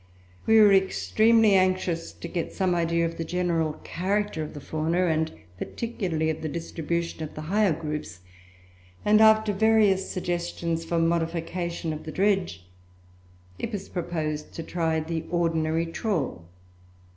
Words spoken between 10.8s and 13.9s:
for modification of the dredge, it was